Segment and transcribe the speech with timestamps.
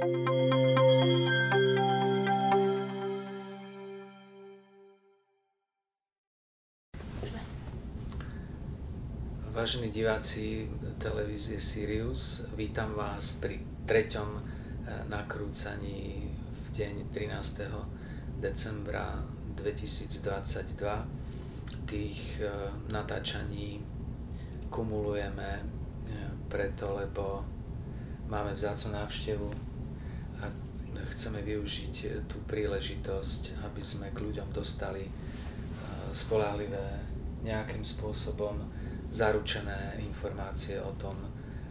[0.00, 0.16] Vážení
[9.92, 14.40] diváci televízie Sirius, vítam vás pri treťom eh,
[15.12, 16.32] nakrúcaní
[16.64, 17.60] v deň 13.
[18.40, 19.20] decembra
[19.52, 20.80] 2022.
[21.84, 22.48] Tých eh,
[22.88, 23.84] natáčaní
[24.72, 25.68] kumulujeme eh,
[26.48, 27.44] preto, lebo
[28.32, 29.69] máme vzácnu návštevu
[31.12, 35.06] chceme využiť tú príležitosť, aby sme k ľuďom dostali
[36.10, 37.00] spolahlivé
[37.40, 38.60] nejakým spôsobom
[39.10, 41.16] zaručené informácie o tom,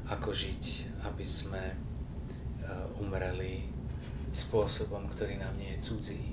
[0.09, 0.63] ako žiť,
[1.05, 1.75] aby sme e,
[2.99, 3.70] umreli
[4.34, 6.23] spôsobom, ktorý nám nie je cudzí.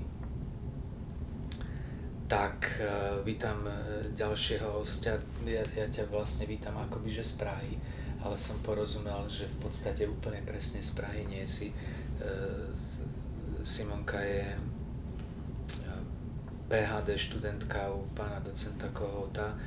[2.27, 2.83] Tak
[3.23, 3.63] vítam
[4.19, 5.15] ďalšieho hostia.
[5.47, 7.79] Ja, ja ťa vlastne vítam akoby, že z Prahy,
[8.19, 11.71] ale som porozumel, že v podstate úplne presne z Prahy nie si.
[13.67, 14.59] Simonka je
[16.67, 19.59] PHD študentka u pána docenta Kohota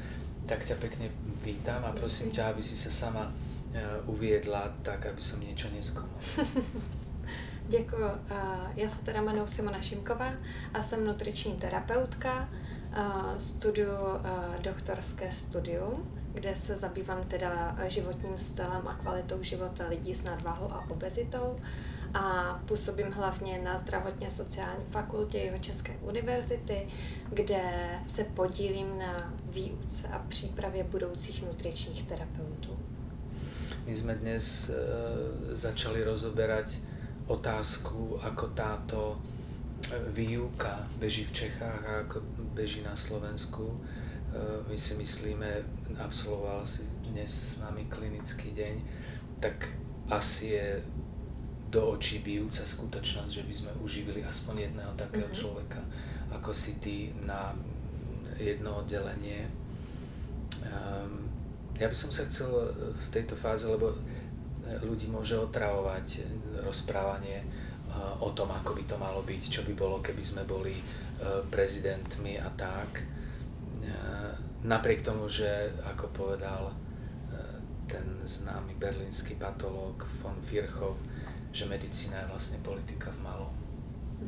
[0.49, 1.13] tak ťa pekne
[1.45, 3.33] vítam a prosím ťa, aby si sa sama e,
[4.09, 6.17] uviedla tak, aby som niečo neskomal.
[7.69, 8.11] Děkuji.
[8.77, 10.33] Já se teda jmenuji Simona Šimková
[10.75, 12.49] a jsem nutriční terapeutka.
[13.39, 13.93] Studuju
[14.61, 20.91] doktorské studium, kde se zabývám teda životním stylem a kvalitou života lidí s nadváhou a
[20.91, 21.59] obezitou
[22.15, 26.87] a působím hlavně na zdravotně sociální fakultě jeho České univerzity,
[27.31, 27.63] kde
[28.07, 32.79] se podílím na výuce a přípravě budoucích nutričních terapeutů.
[33.87, 34.77] My jsme dnes e,
[35.57, 36.77] začali rozoberať
[37.31, 42.21] otázku, ako táto eh, výuka beží v Čechách a ako
[42.53, 43.71] beží na Slovensku.
[43.71, 43.79] E,
[44.67, 45.63] my si myslíme,
[46.03, 48.75] absolvoval si dnes s nami klinický deň,
[49.39, 49.71] tak
[50.11, 50.69] asi je
[51.71, 55.41] do očí bijúca skutočnosť, že by sme uživili aspoň jedného takého mm-hmm.
[55.41, 55.81] človeka,
[56.35, 57.55] ako si ty na
[58.39, 59.47] jedno oddelenie.
[60.67, 61.31] Um,
[61.79, 63.95] ja by som sa chcel v tejto fáze, lebo
[64.83, 66.27] ľudí môže otravovať
[66.67, 70.75] rozprávanie uh, o tom, ako by to malo byť, čo by bolo, keby sme boli
[70.75, 73.07] uh, prezidentmi a tak.
[73.81, 74.35] Uh,
[74.67, 76.75] napriek tomu, že ako povedal
[77.91, 80.95] ten známy berlínsky patológ von Virchow,
[81.51, 83.55] že medicína je vlastne politika v malom.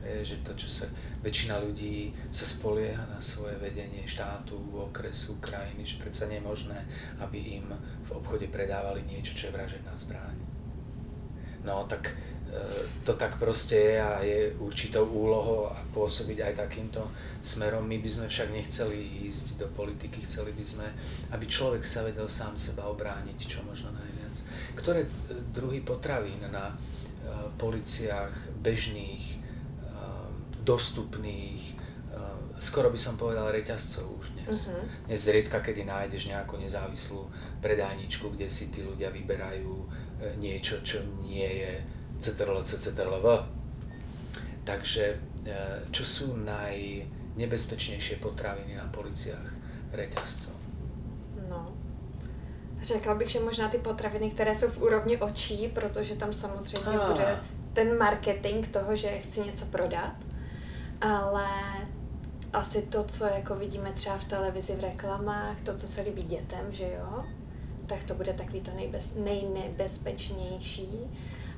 [0.00, 0.86] Je, že to, čo sa,
[1.20, 6.78] väčšina ľudí sa spolieha na svoje vedenie štátu, okresu, krajiny, že predsa nie je možné,
[7.20, 7.68] aby im
[8.08, 10.34] v obchode predávali niečo, čo je vražedná zbraň.
[11.62, 12.14] No tak e,
[13.06, 17.06] to tak proste je a je určitou úlohou a pôsobiť aj takýmto
[17.44, 17.86] smerom.
[17.86, 20.88] My by sme však nechceli ísť do politiky, chceli by sme,
[21.30, 24.34] aby človek sa vedel sám seba obrániť čo možno najviac.
[24.74, 25.06] Ktoré
[25.54, 26.74] druhy potravín na
[27.58, 30.28] policiách bežných, eh,
[30.62, 32.18] dostupných, eh,
[32.58, 34.70] skoro by som povedal reťazcov už dnes.
[34.70, 34.82] Uh-huh.
[35.06, 37.30] Dnes zriedka, kedy nájdeš nejakú nezávislú
[37.62, 40.02] predajničku, kde si tí ľudia vyberajú
[40.38, 41.82] niečo, čo nie je
[42.22, 43.26] CTRL, CTRLV.
[44.62, 45.18] Takže
[45.90, 49.50] čo sú najnebezpečnejšie potraviny na policiách
[49.90, 50.61] reťazcov?
[52.82, 57.12] Řekla bych, že možná ty potraviny, které jsou v úrovni očí, protože tam samozřejmě ah.
[57.12, 57.38] bude
[57.72, 60.14] ten marketing toho, že chci něco prodat,
[61.00, 61.46] ale
[62.52, 66.66] asi to, co jako vidíme třeba v televizi, v reklamách, to, co se líbí dětem,
[66.70, 67.24] že jo,
[67.86, 70.88] tak to bude takový to nejbez, nejnebezpečnější.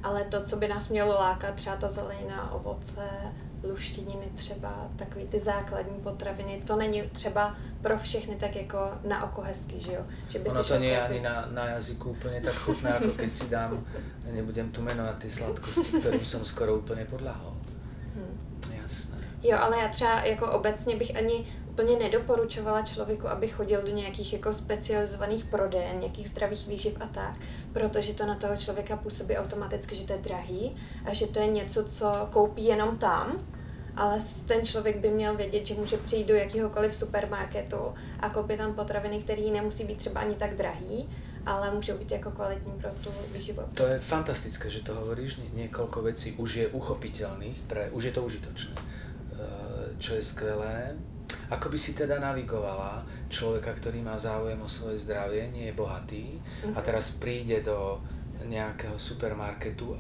[0.03, 3.09] Ale to, co by nás mělo lákat, třeba ta zelenina, ovoce,
[3.71, 8.79] luštěniny třeba, takový ty základní potraviny, to není třeba pro všechny tak jako
[9.09, 10.01] na oko hezky, že jo?
[10.29, 13.35] Že by ono to nie je ani na, na jazyku úplně tak chutné, ako keď
[13.35, 13.85] si dám,
[14.33, 17.53] nebudem tu menovat ty sladkosti, kterým jsem skoro úplně podlahol.
[18.17, 18.41] Hmm.
[18.83, 19.17] Jasné.
[19.43, 24.33] Jo, ale já třeba jako obecně bych ani úplně nedoporučovala člověku, aby chodil do nějakých
[24.33, 27.37] jako specializovaných prodejen, nějakých zdravých výživ a tak,
[27.73, 31.47] protože to na toho člověka působí automaticky, že to je drahý a že to je
[31.47, 33.33] něco, co koupí jenom tam
[33.97, 38.75] ale ten člověk by měl vědět, že může přijít do jakéhokoliv supermarketu a koupit tam
[38.75, 41.09] potraviny, které nemusí být třeba ani tak drahý,
[41.47, 43.63] ale můžou být jako kvalitní pro tu výživu.
[43.75, 48.25] To je fantastické, že to hovoríš, niekoľko vecí už je uchopiteľných, pre, už je to
[48.25, 48.85] užitočné, eh,
[50.01, 50.97] čo je skvelé.
[51.53, 56.25] Ako by si teda navigovala človeka, ktorý má záujem o svoje zdravie, nie je bohatý
[56.41, 56.73] uh-huh.
[56.73, 56.87] a mhm.
[56.87, 58.01] teraz príde do
[58.49, 59.93] nejakého supermarketu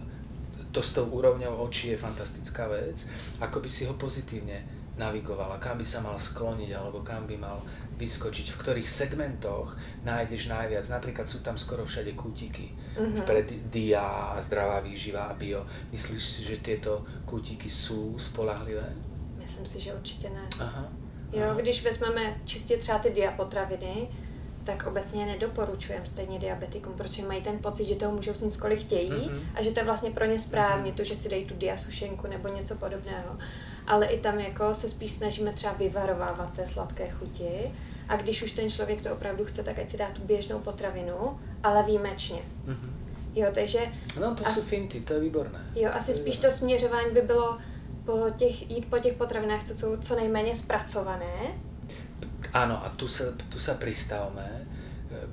[0.74, 3.06] to s tou úrovňou očí je fantastická vec,
[3.38, 4.66] ako by si ho pozitívne
[4.98, 7.58] navigovala, kam by sa mal skloniť alebo kam by mal
[7.94, 10.82] vyskočiť, v ktorých segmentoch nájdeš najviac.
[10.90, 13.22] Napríklad sú tam skoro všade kútiky mm-hmm.
[13.22, 14.02] pre dia
[14.34, 15.62] a zdravá výživa a bio.
[15.94, 18.86] Myslíš si, že tieto kútiky sú spolahlivé?
[19.38, 20.46] Myslím si, že určitě ne.
[20.60, 20.90] Aha.
[21.32, 24.08] Jo, když vezmeme čistě třeba ty diapotraviny,
[24.64, 29.10] tak obecně nedoporučujem stejně diabetikům, protože mají ten pocit, že toho můžou sníst kolik chtějí
[29.10, 29.40] mm-hmm.
[29.54, 30.94] a že to je vlastně pro ně správně, mm-hmm.
[30.94, 33.38] to, že si dají tu diasušenku nebo něco podobného.
[33.86, 37.72] Ale i tam jako se spíš snažíme třeba vyvarovávat té sladké chuti
[38.08, 41.40] a když už ten člověk to opravdu chce, tak ať si dá tu běžnou potravinu,
[41.62, 42.38] ale výjimečně.
[42.66, 42.90] Mm-hmm.
[43.34, 43.80] Jo, takže...
[44.20, 45.60] No to asi, jsou finty, to je výborné.
[45.74, 47.58] Jo, asi to spíš to směřování by bylo
[48.04, 51.54] po těch, jít po těch potravinách, co jsou co nejméně zpracované,
[52.54, 54.46] Áno, a tu sa, tu sa pristavme.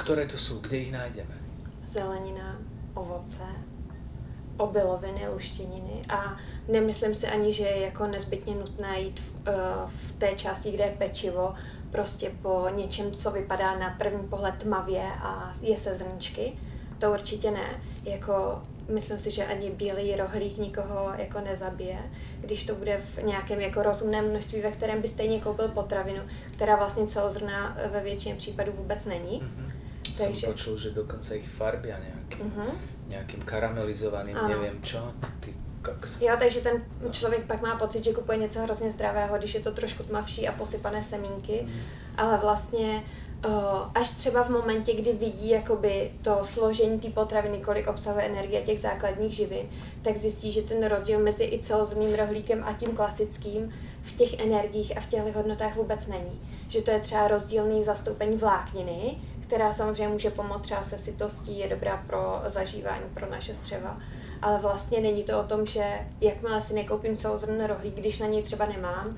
[0.01, 0.57] Ktoré to sú?
[0.57, 1.37] Kde ich nájdeme?
[1.85, 2.57] Zelenina,
[2.97, 3.45] ovoce,
[4.57, 6.37] obiloviny, luštěniny a
[6.67, 9.53] nemyslím si ani, že je jako nezbytně nutné jít v, eh,
[9.85, 11.53] v té části, kde je pečivo,
[11.91, 16.53] prostě po něčem, co vypadá na první pohled tmavě a je se zrničky.
[16.97, 17.81] To určitě ne.
[18.03, 21.99] Jako myslím si, že ani bílý rohlík nikoho jako nezabije,
[22.41, 26.21] když to bude v nějakém jako rozumném množství, ve kterém by stejně koupil potravinu,
[26.53, 29.41] která vlastně celozrná ve většině případů vůbec není.
[29.41, 29.71] Mm-hmm.
[30.17, 30.47] Takže...
[30.47, 32.71] Som počul, že dokonce ich farbia nejakým, mm-hmm.
[33.13, 34.49] nejakým karamelizovaným, ano.
[34.49, 36.21] neviem čo, ty koks.
[36.21, 39.71] Jo, takže ten člověk pak má pocit, že kupuje něco hrozně zdravého, když je to
[39.71, 41.81] trošku tmavší a posypané semínky, mm.
[42.17, 43.03] ale vlastně
[43.95, 48.79] až třeba v momentě, kdy vidí jakoby to složení té potraviny, kolik obsahuje energie těch
[48.79, 49.69] základních živin,
[50.01, 54.97] tak zjistí, že ten rozdíl mezi i celozrným rohlíkem a tím klasickým v těch energiích
[54.97, 56.41] a v těch hodnotách vůbec není.
[56.67, 61.69] Že to je třeba rozdílný zastoupení vlákniny, která samozřejmě může pomoct třeba se sytostí, je
[61.69, 63.97] dobrá pro zažívání, pro naše střeva.
[64.41, 65.83] Ale vlastně není to o tom, že
[66.21, 69.17] jakmile si nekoupím celozrnný rohlík, když na něj třeba nemám,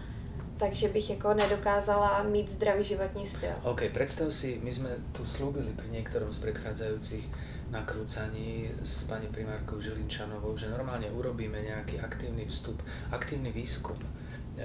[0.63, 3.49] takže bych jako nedokázala mít zdravý životní styl.
[3.63, 7.27] OK, predstav si, my sme tu slúbili pri niektorom z predchádzajúcich
[7.67, 12.79] nakrúcaní s pani primárkou Žilinčanovou, že normálne urobíme nejaký aktívny vstup,
[13.11, 14.63] aktívny výskum eh,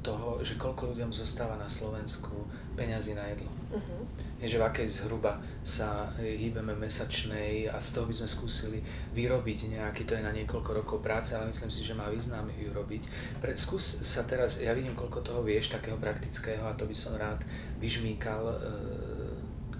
[0.00, 3.52] toho, že koľko ľuďom zostáva na Slovensku peňazí na jedlo.
[3.76, 8.78] Uh-huh je, že v akej zhruba sa hýbeme mesačnej a z toho by sme skúsili
[9.16, 12.68] vyrobiť nejaký, to je na niekoľko rokov práce, ale myslím si, že má význam ju
[12.68, 13.02] robiť.
[13.40, 17.16] Pre, skús sa teraz, ja vidím, koľko toho vieš, takého praktického a to by som
[17.16, 17.40] rád
[17.80, 18.56] vyžmýkal, e,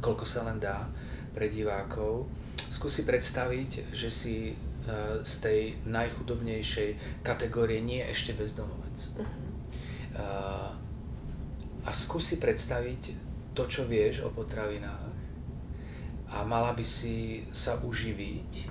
[0.01, 0.89] koľko sa len dá
[1.37, 2.25] pre divákov.
[2.73, 4.55] Skús si predstaviť, že si e,
[5.21, 8.99] z tej najchudobnejšej kategórie nie ešte bezdomovec.
[9.21, 9.29] Uh-huh.
[10.17, 10.25] E,
[11.87, 13.26] a skúsi predstaviť
[13.57, 15.17] to, čo vieš o potravinách
[16.29, 18.69] a mala by si sa uživiť,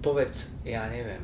[0.00, 1.20] povedz, ja neviem,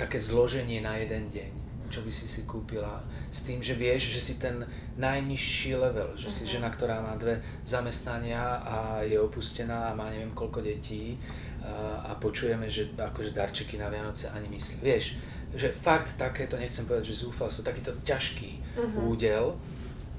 [0.00, 1.52] také zloženie na jeden deň,
[1.92, 4.64] čo by si si kúpila, s tým, že vieš, že si ten
[4.96, 6.50] najnižší level, že si mhm.
[6.56, 11.20] žena, ktorá má dve zamestnania a je opustená a má neviem koľko detí
[11.60, 14.80] a, a počujeme, že akože darčeky na Vianoce ani myslí.
[14.80, 15.04] Vieš,
[15.52, 19.12] že fakt takéto, nechcem povedať, že zúfalstvo, takýto ťažký uh-huh.
[19.12, 19.52] údel,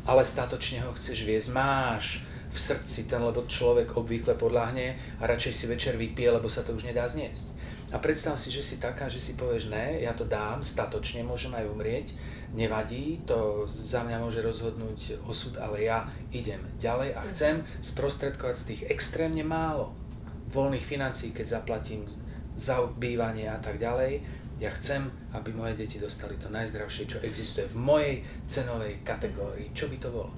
[0.04, 5.54] ale statočne ho chceš viesť, máš v srdci ten, lebo človek obvykle podľahne a radšej
[5.54, 7.50] si večer vypije, lebo sa to už nedá zniesť.
[7.94, 11.54] A predstav si, že si taká, že si povieš, ne, ja to dám, statočne, môžem
[11.54, 12.08] aj umrieť,
[12.54, 18.68] nevadí, to za mňa môže rozhodnúť osud, ale ja idem ďalej a chcem sprostredkovať z
[18.70, 19.94] tých extrémne málo
[20.54, 22.06] voľných financií, keď zaplatím
[22.54, 24.22] za bývanie a tak ďalej,
[24.64, 28.16] ja chcem, aby moje deti dostali to najzdravšie, čo existuje v mojej
[28.48, 29.76] cenovej kategórii.
[29.76, 30.32] Čo by to bolo?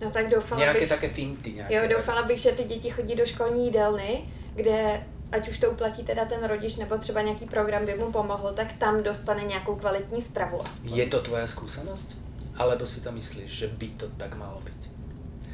[0.00, 0.88] No tak doufala Nějaké bych...
[0.88, 1.52] také finty.
[1.52, 4.24] Nějaké jo, doufala bych, že ty děti chodí do školní jídelny,
[4.54, 8.52] kde ať už to uplatí teda ten rodič, nebo třeba nějaký program by mu pomohl,
[8.52, 10.96] tak tam dostane nějakou kvalitní stravu aspoň.
[10.96, 12.08] Je to tvoja skúsenosť?
[12.56, 14.80] Alebo si to myslíš, že by to tak malo byť?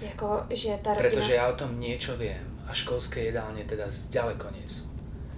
[0.03, 1.03] Jako, že ta rodina...
[1.03, 4.92] Pretože ja o tom niečo viem a školské jedálne teda zďaleko nie sú.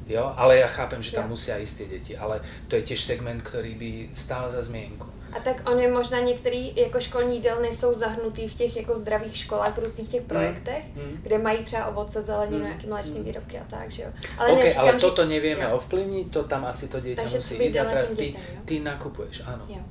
[0.07, 0.33] Jo?
[0.37, 1.37] Ale ja chápem, že tam jo.
[1.37, 5.09] musia ísť tie deti, ale to je tiež segment, ktorý by stál za zmienku.
[5.35, 9.75] A tak oni možná některý jako školní jídelny jsou zahnutý v těch jako zdravých školách,
[9.75, 10.27] v různých těch mm.
[10.27, 11.21] projektech, mm.
[11.23, 12.65] Kde mají třeba ovoce, zeleninu, mm.
[12.65, 13.25] nějaké mléčné mm.
[13.25, 14.09] výrobky a tak, že jo.
[14.39, 15.77] Ale, okay, neříkám, ale toto nevieme jo.
[15.77, 19.43] ovplyvniť, to tam asi to dieťa Takže musí ísť a teraz ty, dětem, ty nakupuješ,
[19.47, 19.65] áno.
[19.69, 19.83] Jo.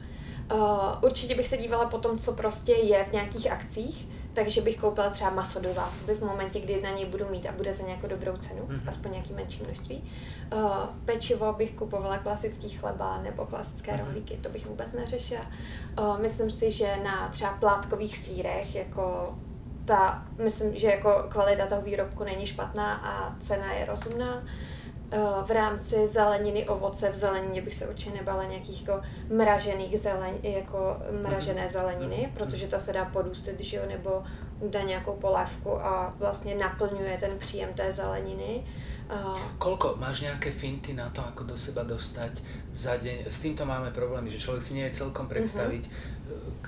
[0.53, 0.60] Uh,
[1.01, 5.10] určitě bych se dívala po tom, co prostě je v nějakých akcích, takže bych koupila
[5.10, 8.08] třeba maso do zásoby v momentě, kdy na něj budu mít a bude za nějakou
[8.08, 8.90] dobrou cenu, mm-hmm.
[8.90, 10.12] aspoň nějaký menší množství.
[10.54, 10.62] Uh,
[11.06, 14.06] pečivo bych kupovala klasický chleba nebo klasické mm-hmm.
[14.06, 15.46] rohlíky, to bych vůbec neřešila.
[16.00, 19.36] Uh, myslím si, že na třeba plátkových sírech, jako
[19.86, 24.44] ta, myslím, že jako kvalita toho výrobku není špatná a cena je rozumná.
[25.45, 30.98] V rámci zeleniny, ovoce, v zelenině bych se určitě nebala nějakých jako mražených zeleň, jako
[31.22, 32.31] mražené zeleniny, mhm.
[32.33, 34.24] protože ta se dá podustit, že jo, nebo
[34.69, 38.63] dá nějakou polévku a vlastně naplňuje ten příjem té zeleniny.
[39.60, 42.39] Koľko, máš nejaké finty na to, ako do seba dostať
[42.72, 43.27] za deň?
[43.27, 46.23] S týmto máme problémy, že človek si nevie celkom predstaviť, mm-hmm.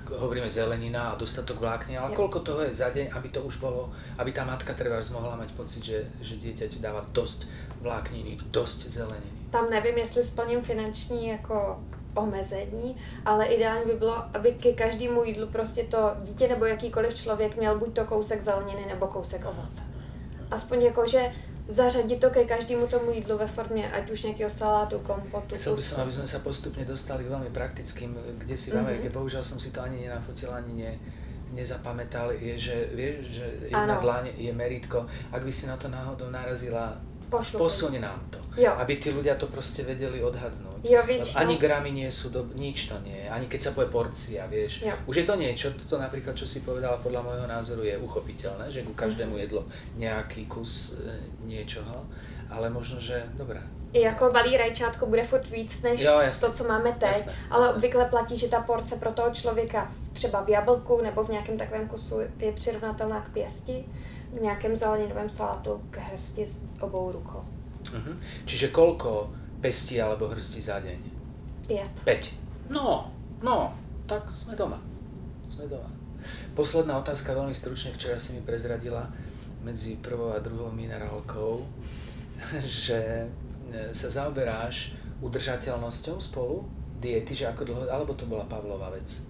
[0.09, 3.89] Hovoríme zelenina a dostatok vlákne, ale koľko toho je za deň, aby to už bolo,
[4.17, 7.49] aby tá matka treba mohla mať pocit, že, že dieťa ti dáva dosť
[7.81, 9.49] vlákniny, dosť zeleniny.
[9.49, 11.79] Tam nevím, jestli splním finanční jako
[12.15, 12.95] omezení,
[13.25, 17.79] ale ideálně by bylo, aby ke každému jídlu prostě to dítě nebo jakýkoliv člověk měl
[17.79, 19.83] buď to kousek zeleniny nebo kousek ovoce.
[20.51, 21.31] Aspoň jako, že
[21.67, 25.55] zařadit to ke každému tomu jídlu ve formě, ať už nějakého salátu, kompotu.
[25.55, 28.81] Chcel by som, aby sme sa postupne dostali k veľmi praktickým, kde si v mhm.
[28.85, 29.17] Amerike, mm-hmm.
[29.17, 30.91] bohužiaľ som si to ani nenafotil, ani ne,
[31.57, 35.05] nezapamätal, je, že vieš, že jedna dláň je meritko.
[35.33, 37.01] Ak by si na to náhodou narazila,
[37.37, 38.39] Pošlu posuň nám to.
[38.55, 38.71] Jo.
[38.79, 40.79] Aby tí ľudia to proste vedeli odhadnúť.
[40.87, 43.91] Jo, víš, ani gramy nie sú, do, nič to nie je, ani keď sa povie
[43.91, 44.85] porcia, vieš.
[44.85, 44.95] Jo.
[45.11, 48.87] Už je to niečo, to napríklad, čo si povedala, podľa môjho názoru je uchopiteľné, že
[48.87, 49.41] ku každému mhm.
[49.43, 49.61] jedlo
[49.99, 52.07] nejaký kus e, niečoho,
[52.47, 53.59] ale možno, že dobré.
[53.95, 56.47] I jako malý rajčátko bude furt víc než jo, jasne.
[56.47, 57.75] to, co máme teď, jasne, ale jasne.
[57.75, 61.87] obvykle platí, že ta porce pro toho člověka třeba v jablku nebo v nějakém takovém
[61.87, 63.85] kusu je přirovnatelná k pěsti
[64.35, 67.39] v nejakém zeleninovém salátu k hrsti s obou rukou.
[67.87, 68.15] Uh-huh.
[68.43, 69.31] Čiže koľko
[69.63, 70.99] pestí alebo hrstí za deň?
[71.71, 72.03] 5.
[72.03, 72.75] 5.
[72.75, 73.07] No,
[73.39, 73.71] no,
[74.03, 74.75] tak sme doma.
[75.47, 75.87] Sme doma.
[76.51, 79.07] Posledná otázka, veľmi stručne, včera si mi prezradila
[79.63, 81.63] medzi prvou a druhou minerálkou,
[82.85, 83.29] že
[83.71, 86.67] e, sa zaoberáš udržateľnosťou spolu,
[86.99, 89.21] diety, že ako dlho, alebo to bola Pavlova vec,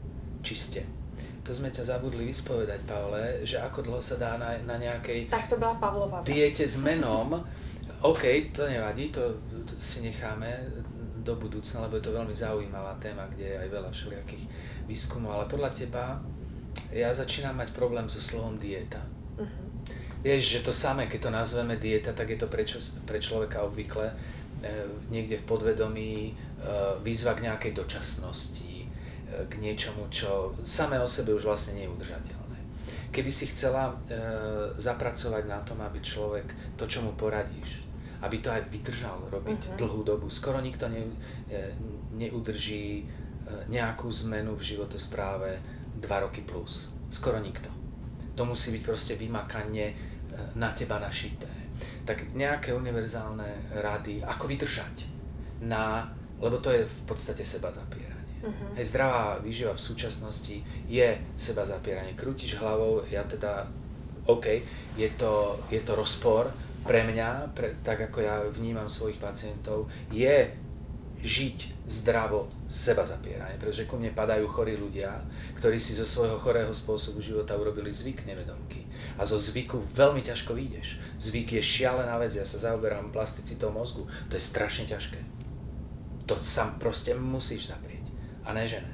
[0.41, 0.94] čiste
[1.45, 5.45] to sme ťa zabudli vyspovedať, Pavle, že ako dlho sa dá na, na nejakej tak
[5.45, 7.37] to bola Pavlova diete s menom.
[8.01, 9.21] OK, to nevadí, to
[9.77, 10.49] si necháme
[11.25, 14.43] do budúcna, lebo je to veľmi zaujímavá téma, kde je aj veľa všelijakých
[14.85, 16.21] výskumov, ale podľa teba
[16.93, 19.01] ja začínam mať problém so slovom dieta.
[19.37, 19.65] Uh-huh.
[20.21, 22.77] Vieš, že to samé, keď to nazveme dieta, tak je to pre, čo,
[23.09, 24.15] pre človeka obvykle e,
[25.09, 26.31] niekde v podvedomí e,
[27.01, 28.64] výzva k nejakej dočasnosti,
[29.49, 32.59] k niečomu, čo samé o sebe už vlastne nie je udržateľné.
[33.11, 33.95] Keby si chcela e,
[34.75, 37.87] zapracovať na tom, aby človek to, čo mu poradíš,
[38.23, 39.77] aby to aj vydržal robiť uh-huh.
[39.79, 40.27] dlhú dobu.
[40.27, 41.07] Skoro nikto ne,
[41.47, 41.71] e,
[42.15, 43.03] neudrží e,
[43.71, 45.49] nejakú zmenu v životospráve
[45.99, 46.91] 2 roky plus.
[47.07, 47.71] Skoro nikto.
[48.35, 49.95] To musí byť proste vymakanie e,
[50.59, 51.47] na teba našité.
[52.03, 55.07] Tak nejaké univerzálne rady, ako vydržať
[55.63, 58.14] na, lebo to je v podstate seba zapierať
[58.45, 58.77] Uh-huh.
[58.77, 62.13] Hej, zdravá výživa v súčasnosti je seba zapieranie.
[62.13, 63.65] Krútiš hlavou, ja teda,
[64.29, 64.61] OK,
[64.93, 66.53] je to, je to rozpor
[66.85, 70.53] pre mňa, pre, tak ako ja vnímam svojich pacientov, je
[71.25, 75.25] žiť zdravo seba zapieranie, pretože ku mne padajú chorí ľudia,
[75.57, 78.85] ktorí si zo svojho chorého spôsobu života urobili zvyk nevedomky.
[79.17, 81.01] A zo zvyku veľmi ťažko vyjdeš.
[81.17, 85.17] Zvyk je šialená vec, ja sa zaoberám plasticitou mozgu, to je strašne ťažké.
[86.29, 87.94] To sa proste musíš zaprieť
[88.45, 88.91] a ne žene.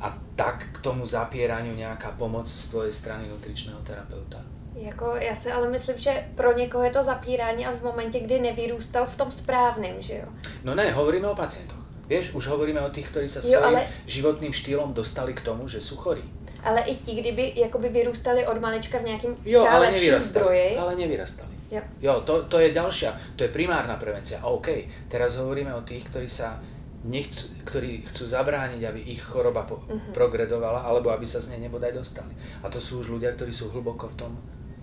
[0.00, 4.44] A tak k tomu zapieraniu nejaká pomoc z tvojej strany nutričného terapeuta?
[4.76, 8.40] Jako, já si ale myslím, že pro někoho je to zapírání, ale v momente, kdy
[8.40, 10.28] nevyrůstal v tom správném, že jo?
[10.64, 11.80] No ne, hovoríme o pacientoch.
[12.06, 13.90] Vieš, už hovoríme o tých, ktorí sa svojím ale...
[14.06, 16.22] životným štýlom dostali k tomu, že sú chorí.
[16.62, 20.76] Ale i ti, kdyby jakoby vyrůstali od malička v nějakém jo, ale zdroji.
[20.78, 21.50] Ale nevyrastali.
[21.70, 24.38] Jo, jo to, to je ďalšia, to je primárna prevencia.
[24.38, 24.68] A OK,
[25.08, 26.62] teraz hovoríme o tých, ktorí sa
[27.06, 30.10] nechcú, ktorí chcú zabrániť, aby ich choroba po, uh-huh.
[30.10, 32.34] progredovala, alebo aby sa z nej nebodaj dostali.
[32.62, 34.32] A to sú už ľudia, ktorí sú hlboko v tom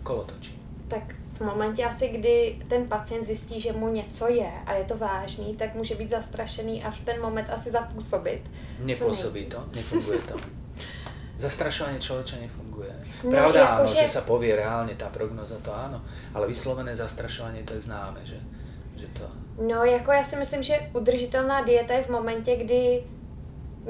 [0.08, 0.56] kolotočí.
[0.88, 4.98] Tak v momentě asi, kdy ten pacient zjistí, že mu něco je a je to
[4.98, 8.52] vážný, tak může být zastrašený a v ten moment asi zapůsobit.
[8.80, 10.36] Nepôsobí to, nefunguje to.
[11.34, 12.94] Zastrašovanie človeča nefunguje.
[13.26, 14.06] No, Pravda áno, že...
[14.06, 16.00] že sa povie reálne tá prognoza, to áno,
[16.32, 18.38] ale vyslovené zastrašovanie to je známe, že,
[18.96, 23.04] že to No, jako já si myslím, že udržitelná dieta je v momentě, kdy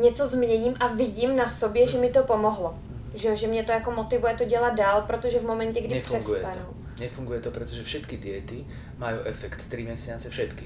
[0.01, 2.75] něco změním a vidím na sobě, že mi to pomohlo.
[3.15, 6.65] Že, že mě to jako motivuje to dělat dál, protože v momentě, kdy Nefunguje přestanu.
[6.65, 7.01] To.
[7.01, 8.65] Nefunguje to, pretože všetky diety
[8.98, 10.65] majú efekt 3 mesiace, všetky.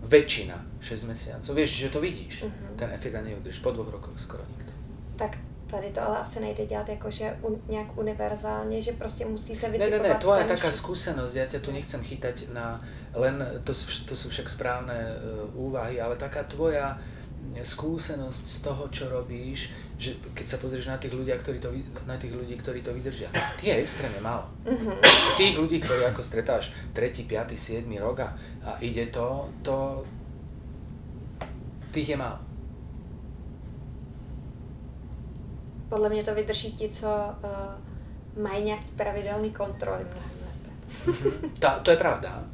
[0.00, 1.54] Väčšina 6 mesiacov.
[1.54, 2.44] Vieš, že to vidíš.
[2.44, 2.76] Uh-huh.
[2.76, 3.60] Ten efekt a neudržíš.
[3.60, 4.72] Po dvoch rokoch skoro nikto.
[5.16, 5.36] Tak
[5.70, 10.02] tady to ale asi nejde dělat jakože un, nějak univerzálně, že prostě musí se vytipovat.
[10.02, 12.82] Ne, ne, ne, tvoja taká skúsenosť, ja ťa tu nechcem chytať na
[13.14, 13.72] len, to,
[14.06, 16.98] to sú však správne uh, úvahy, ale taká tvoja
[17.50, 21.74] skúsenosť z toho, čo robíš, že keď sa pozrieš na tých, ľudia, ktorí to,
[22.06, 24.46] na tých ľudí, ktorí to vydržia, tých je extrémne málo.
[24.64, 24.96] Mm-hmm.
[25.36, 27.84] Tých ľudí, ktorí ako stretáš 3., 5., 7.
[27.98, 28.28] rok a,
[28.64, 30.06] a ide to, to,
[31.90, 32.49] tých je málo.
[35.90, 40.70] Podle mě to vydrží ti, co uh, mají nějaký pravidelný kontroly mnohem lépe.
[41.10, 41.50] Mm-hmm.
[41.58, 42.44] to, to je pravda.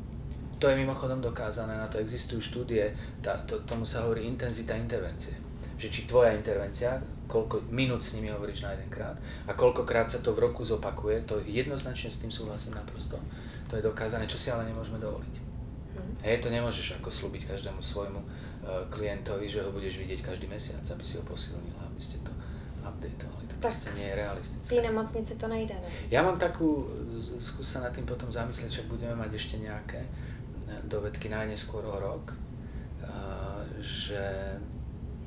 [0.58, 5.36] To je mimochodom dokázané, na to existujú štúdie, tá, to, tomu sa hovorí intenzita intervencie.
[5.76, 6.96] Že či tvoja intervencia,
[7.28, 11.44] koľko minút s nimi hovoríš na jedenkrát a koľkokrát sa to v roku zopakuje, to
[11.44, 13.20] jednoznačne s tým súhlasím naprosto.
[13.68, 15.34] To je dokázané, čo si ale nemôžeme dovoliť.
[15.92, 16.14] Hmm.
[16.24, 20.80] Hej, to nemôžeš ako slúbiť každému svojmu uh, klientovi, že ho budeš vidieť každý mesiac,
[20.88, 22.32] aby si ho posilnil, aby ste to
[23.08, 23.44] updateovali.
[23.46, 24.70] To tak proste nie je realistické.
[24.76, 25.88] V nemocnici to nejde, ne?
[26.12, 26.90] Ja mám takú,
[27.40, 30.02] skús sa nad tým potom zamyslieť, že budeme mať ešte nejaké
[30.90, 32.34] dovedky najneskôr o rok,
[33.80, 34.22] že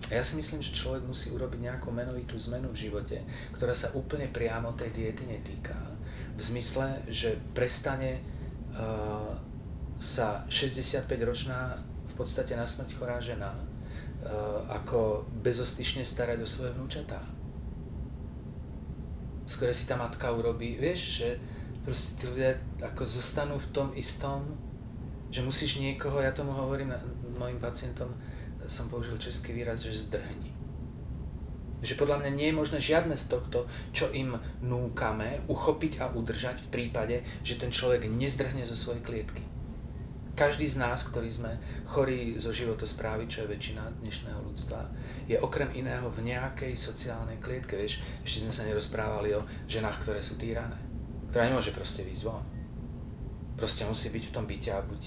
[0.09, 3.21] ja si myslím, že človek musí urobiť nejakú menovitú zmenu v živote,
[3.53, 5.75] ktorá sa úplne priamo tej diety netýka.
[6.33, 8.17] V zmysle, že prestane
[8.73, 9.35] uh,
[9.99, 11.77] sa 65-ročná
[12.09, 17.19] v podstate na smrť chorá žena uh, ako bezostyšne starať o svoje vnúčatá.
[19.59, 21.29] Skôr si tá matka urobí, vieš, že
[21.83, 24.47] proste tí ľudia ako zostanú v tom istom
[25.29, 26.93] že musíš niekoho, ja tomu hovorím
[27.37, 28.09] mojim pacientom,
[28.65, 30.49] som použil český výraz, že zdrhni.
[31.79, 36.59] Že podľa mňa nie je možné žiadne z tohto, čo im núkame, uchopiť a udržať
[36.65, 39.45] v prípade, že ten človek nezdrhne zo svojej klietky.
[40.39, 44.87] Každý z nás, ktorí sme chorí zo životosprávy, čo je väčšina dnešného ľudstva,
[45.27, 47.75] je okrem iného v nejakej sociálnej klietke.
[47.75, 50.79] Vieš, ešte sme sa nerozprávali o ženách, ktoré sú týrané.
[51.27, 52.59] Ktorá nemôže proste výjsť von
[53.59, 55.01] proste musí byť v tom byte a buď,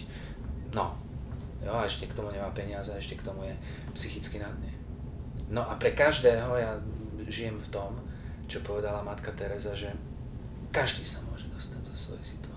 [0.76, 0.92] no,
[1.64, 3.56] jo, a ešte k tomu nemá peniaze, a ešte k tomu je
[3.96, 4.76] psychicky na dne.
[5.48, 6.76] No a pre každého ja
[7.32, 7.96] žijem v tom,
[8.44, 9.88] čo povedala matka Teresa, že
[10.68, 12.51] každý sa môže dostať zo svojej situácie.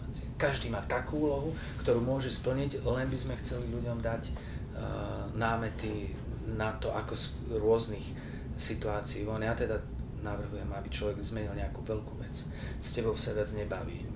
[0.46, 1.50] Každý má takú úlohu,
[1.82, 6.14] ktorú môže splniť, len by sme chceli ľuďom dať uh, námety
[6.54, 7.26] na to, ako z
[7.58, 8.06] rôznych
[8.54, 9.42] situácií von.
[9.42, 9.82] Ja teda
[10.22, 12.46] navrhujem, aby človek zmenil nejakú veľkú vec.
[12.78, 14.16] S tebou sa viac nebavím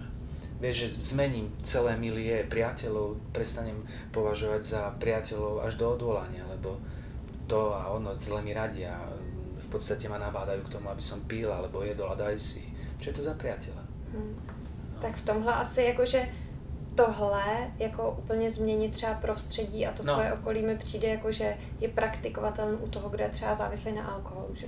[0.59, 3.79] vieš, že zmením celé milie priateľov, prestanem
[4.11, 6.75] považovať za priateľov až do odvolania, lebo
[7.47, 8.93] to a ono zle mi radia,
[9.57, 12.67] v podstate ma nabádajú k tomu, aby som pil alebo jedol a daj si.
[12.99, 13.83] Čo je to za priateľa?
[14.11, 14.35] Hmm.
[15.01, 16.27] Tak v tomhle asi jakože
[16.95, 17.43] tohle
[17.79, 20.13] jako úplně změnit třeba prostředí a to no.
[20.13, 24.05] svoje okolí mi přijde jako, že je praktikovatelné u toho, kdo je třeba závislý na
[24.05, 24.55] alkoholu.
[24.55, 24.67] Že?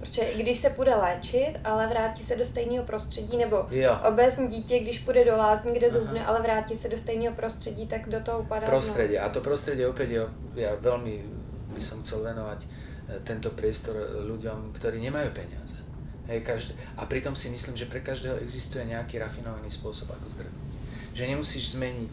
[0.00, 3.98] Protože i když se půjde léčit, ale vrátí se do stejného prostředí, nebo jo.
[4.08, 8.08] obézní dítě, když půjde do lázní, kde zubne, ale vrátí se do stejného prostředí, tak
[8.08, 9.20] do toho upadá Prostredie.
[9.20, 10.24] A to prostredie opäť, ja,
[10.56, 11.20] ja veľmi
[11.72, 15.79] by som chcel venovať eh, tento priestor ľuďom, ktorí nemajú peniaze.
[16.30, 16.78] Hej, každé.
[16.94, 20.70] A pritom si myslím, že pre každého existuje nejaký rafinovaný spôsob, ako zdrhnúť.
[21.10, 22.12] Že nemusíš zmeniť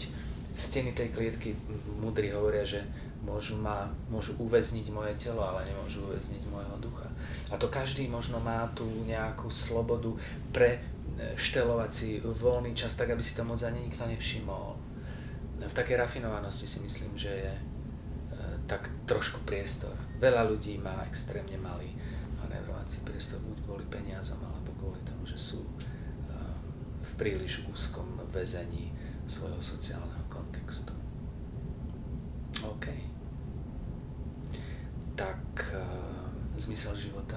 [0.57, 1.53] steny tej klietky,
[2.01, 2.81] múdri hovoria, že
[3.21, 7.05] môžu, ma, môžu uväzniť moje telo, ale nemôžu uväzniť môjho ducha.
[7.53, 10.09] A to každý možno má tú nejakú slobodu
[10.49, 10.81] pre
[11.37, 14.77] štelovať si voľný čas tak, aby si to moc ani nikto nevšimol.
[15.61, 17.61] V takej rafinovanosti si myslím, že je e,
[18.69, 19.93] tak trošku priestor.
[20.21, 21.89] Veľa ľudí má extrémne malý
[22.87, 25.71] manevrovací priestor, buď kvôli peniazom, alebo kvôli tomu, že sú e,
[27.03, 28.95] v príliš úzkom väzení
[29.27, 30.95] svojho sociálneho kontextu.
[32.63, 32.87] OK.
[35.17, 35.43] Tak
[35.75, 35.81] uh,
[36.55, 37.35] zmysel života?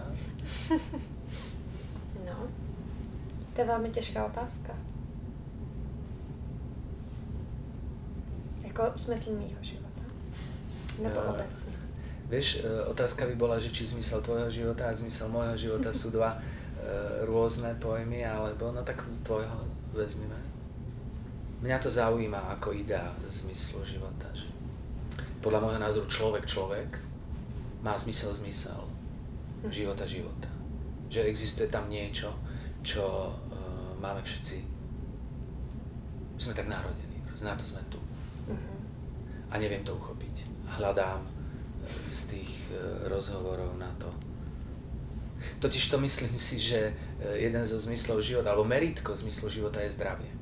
[2.28, 2.36] no,
[3.54, 4.76] to je velmi těžká otázka.
[8.64, 10.04] Jako smysl mýho života?
[11.02, 11.72] Nebo uh, obecně?
[12.30, 16.14] Vieš, eh, otázka by bola, že či zmysel tvojho života a zmysel môjho života sú
[16.14, 16.42] dva uh,
[17.26, 20.38] rôzne pojmy, alebo no tak tvojho vezmime.
[21.60, 24.30] Mňa to zaujíma ako idea zmyslu života.
[24.30, 24.46] Že
[25.42, 27.02] podľa môjho názoru človek človek
[27.82, 28.78] má zmysel zmysel
[29.68, 30.48] života života.
[31.10, 32.30] Že existuje tam niečo,
[32.86, 34.62] čo uh, máme všetci.
[36.38, 37.98] My sme tak narodení, na to sme tu.
[38.46, 38.78] Uh-huh.
[39.50, 40.46] A neviem to uchopiť.
[40.78, 41.39] Hľadám
[42.08, 44.10] z tých uh, rozhovorov na to.
[45.60, 49.90] Totiž to myslím si, že uh, jeden zo zmyslov života, alebo meritko zmyslu života je
[49.94, 50.32] zdravie.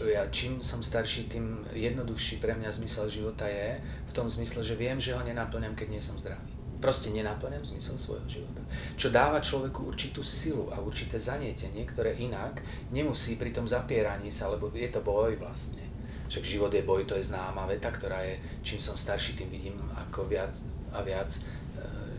[0.00, 3.76] Ja, čím som starší, tým jednoduchší pre mňa zmysel života je
[4.08, 7.98] v tom zmysle, že viem, že ho nenaplňam, keď nie som zdravý proste nenaplňam zmysel
[7.98, 8.62] svojho života.
[8.94, 12.62] Čo dáva človeku určitú silu a určité zanietenie, ktoré inak
[12.94, 15.82] nemusí pri tom zapieraní sa, lebo je to boj vlastne.
[16.28, 19.80] Však život je boj, to je známa veta, ktorá je, čím som starší, tým vidím
[19.96, 20.52] ako viac
[20.92, 21.40] a viac, e,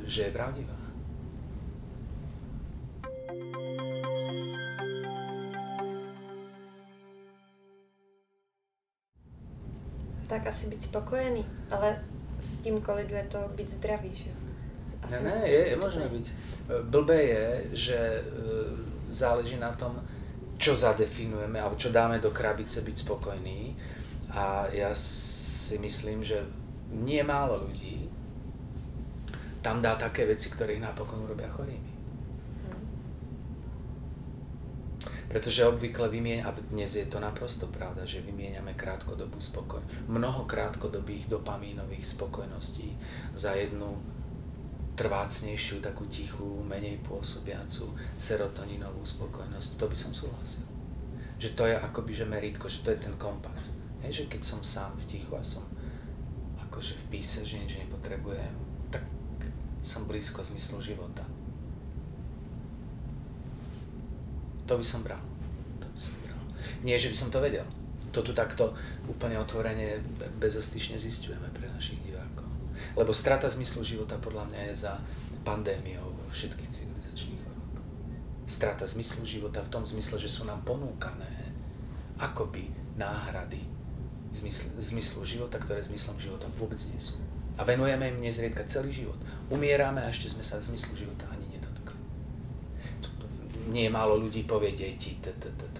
[0.10, 0.74] že je pravdivá.
[10.26, 12.02] Tak asi byť spokojený, ale
[12.42, 14.30] s tím koliduje to byť zdravý, že
[15.06, 16.26] Asi ne, ne, je, je možné byť.
[16.26, 16.34] E,
[16.82, 18.22] blbé je, že e,
[19.10, 20.02] záleží na tom,
[20.60, 23.74] čo zadefinujeme, alebo čo dáme do krabice byť spokojný.
[24.36, 26.44] A ja si myslím, že
[26.92, 28.10] nie málo ľudí
[29.60, 31.92] tam dá také veci, ktoré ich napokon urobia chorými.
[35.30, 39.78] Pretože obvykle vymieňa, a dnes je to naprosto pravda, že vymieňame krátkodobú spokoj.
[40.10, 42.98] Mnoho krátkodobých dopamínových spokojností
[43.38, 43.94] za jednu
[45.00, 49.80] trvácnejšiu, takú tichú, menej pôsobiacu serotoninovú spokojnosť.
[49.80, 50.68] To by som súhlasil.
[51.40, 53.80] Že to je akoby, že meritko, že to je ten kompas.
[54.04, 55.64] Hej, že keď som sám v tichu a som
[56.68, 58.52] akože v píse, že nič nepotrebujem,
[58.92, 59.08] tak
[59.80, 61.24] som blízko zmyslu života.
[64.68, 65.24] To by som bral.
[65.80, 66.44] To by som bral.
[66.84, 67.64] Nie, že by som to vedel.
[68.12, 68.76] To tu takto
[69.08, 70.04] úplne otvorene,
[70.44, 71.48] bezostyšne zistujeme.
[73.00, 75.00] Lebo strata zmyslu života podľa mňa je za
[75.48, 77.68] pandémiou všetkých civilizačných chorób.
[78.44, 81.56] Strata zmyslu života v tom zmysle, že sú nám ponúkané
[82.20, 82.68] akoby
[83.00, 83.64] náhrady
[84.36, 87.16] zmysl, zmyslu života, ktoré zmyslom života vôbec nie sú.
[87.56, 89.18] A venujeme im nezriedka celý život.
[89.48, 91.30] Umierame a ešte sme sa zmyslu života
[93.70, 95.14] nie málo ľudí povie deti.
[95.22, 95.79] Ja.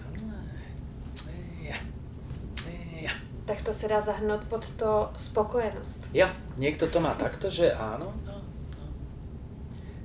[3.50, 6.14] Tak to sa dá zahrnúť pod to spokojenosť.
[6.14, 8.14] Ja, niekto to má takto, že áno.
[8.22, 8.86] No, no.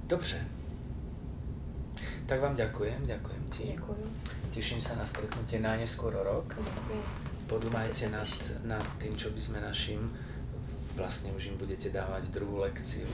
[0.09, 0.41] Dobře.
[2.25, 3.77] Tak vám ďakujem, ďakujem ti.
[3.77, 4.09] Ďakujem.
[4.49, 6.57] Teším sa na stretnutie najneskôr rok.
[6.57, 7.05] Ďakujem.
[7.45, 8.25] Podumajte nad,
[8.65, 10.09] nad tým, čo by sme našim,
[10.97, 13.05] vlastne už im budete dávať druhú lekciu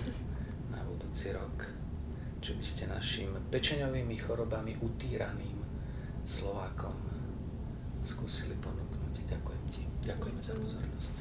[0.71, 1.81] na budúci rok
[2.41, 5.61] čo by ste našim pečeňovými chorobami utíraným
[6.25, 6.97] Slovákom
[8.01, 8.80] skúsili ponúknuť.
[10.01, 10.41] Ďakujem ti.
[10.41, 11.20] Ďakujeme za pozornosť.